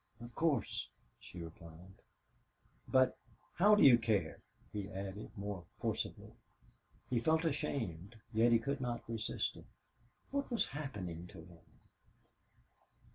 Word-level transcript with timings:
"Of 0.19 0.33
course," 0.33 0.89
she 1.19 1.43
replied. 1.43 2.01
"But 2.87 3.19
how 3.53 3.75
do 3.75 3.83
you 3.83 3.99
care?" 3.99 4.39
he 4.73 4.89
added, 4.89 5.29
more 5.37 5.63
forcibly. 5.79 6.33
He 7.11 7.19
felt 7.19 7.45
ashamed, 7.45 8.19
yet 8.33 8.51
he 8.51 8.57
could 8.57 8.81
not 8.81 9.07
resist 9.07 9.57
it. 9.57 9.65
What 10.31 10.49
was 10.49 10.65
happening 10.69 11.27
to 11.27 11.45
him? 11.45 11.65